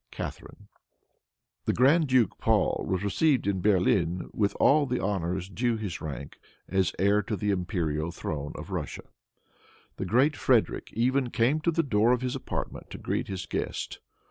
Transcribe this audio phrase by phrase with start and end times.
[0.09, 0.67] "Catharine."
[1.65, 6.39] The Grand Duke Paul was received in Berlin with all the honors due his rank
[6.67, 9.03] as heir to the imperial throne of Russia.
[9.97, 13.99] The great Frederic even came to the door of his apartment to greet his guest.